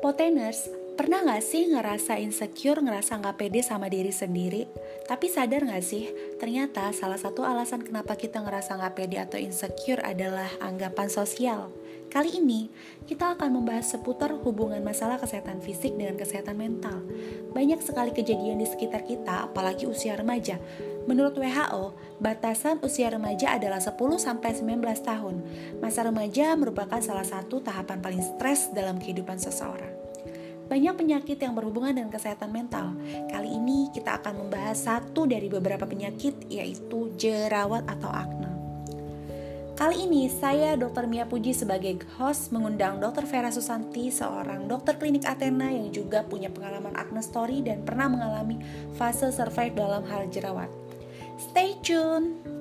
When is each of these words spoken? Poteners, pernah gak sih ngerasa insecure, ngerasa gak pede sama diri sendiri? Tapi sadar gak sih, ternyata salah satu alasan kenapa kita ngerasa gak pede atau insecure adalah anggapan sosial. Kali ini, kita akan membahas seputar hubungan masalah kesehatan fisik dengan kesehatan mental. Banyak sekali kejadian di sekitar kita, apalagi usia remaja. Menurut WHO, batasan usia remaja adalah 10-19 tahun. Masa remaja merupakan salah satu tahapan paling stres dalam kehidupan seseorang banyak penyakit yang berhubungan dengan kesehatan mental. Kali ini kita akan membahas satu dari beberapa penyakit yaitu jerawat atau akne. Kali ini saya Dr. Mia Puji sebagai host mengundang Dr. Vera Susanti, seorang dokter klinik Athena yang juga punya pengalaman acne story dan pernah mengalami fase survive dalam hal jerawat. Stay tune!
Poteners, 0.00 0.68
pernah 0.96 1.24
gak 1.24 1.40
sih 1.40 1.72
ngerasa 1.72 2.20
insecure, 2.20 2.84
ngerasa 2.84 3.20
gak 3.20 3.40
pede 3.40 3.64
sama 3.64 3.88
diri 3.88 4.12
sendiri? 4.12 4.68
Tapi 5.08 5.26
sadar 5.32 5.64
gak 5.64 5.84
sih, 5.84 6.08
ternyata 6.36 6.92
salah 6.92 7.16
satu 7.16 7.44
alasan 7.44 7.80
kenapa 7.80 8.16
kita 8.16 8.44
ngerasa 8.44 8.76
gak 8.76 8.96
pede 8.96 9.16
atau 9.16 9.40
insecure 9.40 10.04
adalah 10.04 10.48
anggapan 10.60 11.08
sosial. 11.08 11.72
Kali 12.10 12.42
ini, 12.42 12.66
kita 13.06 13.38
akan 13.38 13.62
membahas 13.62 13.94
seputar 13.94 14.34
hubungan 14.34 14.82
masalah 14.82 15.16
kesehatan 15.22 15.62
fisik 15.62 15.94
dengan 15.94 16.18
kesehatan 16.18 16.58
mental. 16.58 17.00
Banyak 17.50 17.82
sekali 17.82 18.14
kejadian 18.14 18.62
di 18.62 18.66
sekitar 18.66 19.02
kita, 19.02 19.50
apalagi 19.50 19.86
usia 19.90 20.14
remaja. 20.14 20.58
Menurut 21.08 21.34
WHO, 21.34 21.96
batasan 22.22 22.78
usia 22.86 23.10
remaja 23.10 23.58
adalah 23.58 23.82
10-19 23.82 24.78
tahun. 25.02 25.36
Masa 25.82 26.06
remaja 26.06 26.54
merupakan 26.54 27.02
salah 27.02 27.26
satu 27.26 27.58
tahapan 27.58 27.98
paling 27.98 28.22
stres 28.22 28.70
dalam 28.70 29.00
kehidupan 29.00 29.40
seseorang 29.40 30.00
banyak 30.70 30.94
penyakit 30.94 31.34
yang 31.42 31.58
berhubungan 31.58 31.90
dengan 31.90 32.14
kesehatan 32.14 32.54
mental. 32.54 32.94
Kali 33.26 33.58
ini 33.58 33.90
kita 33.90 34.22
akan 34.22 34.46
membahas 34.46 34.78
satu 34.78 35.26
dari 35.26 35.50
beberapa 35.50 35.82
penyakit 35.82 36.46
yaitu 36.46 37.10
jerawat 37.18 37.82
atau 37.90 38.06
akne. 38.06 38.59
Kali 39.80 40.04
ini 40.04 40.28
saya 40.28 40.76
Dr. 40.76 41.08
Mia 41.08 41.24
Puji 41.24 41.56
sebagai 41.56 42.04
host 42.20 42.52
mengundang 42.52 43.00
Dr. 43.00 43.24
Vera 43.24 43.48
Susanti, 43.48 44.12
seorang 44.12 44.68
dokter 44.68 45.00
klinik 45.00 45.24
Athena 45.24 45.72
yang 45.72 45.88
juga 45.88 46.20
punya 46.20 46.52
pengalaman 46.52 46.92
acne 46.92 47.24
story 47.24 47.64
dan 47.64 47.80
pernah 47.80 48.12
mengalami 48.12 48.60
fase 49.00 49.32
survive 49.32 49.72
dalam 49.72 50.04
hal 50.04 50.28
jerawat. 50.28 50.68
Stay 51.40 51.80
tune! 51.80 52.59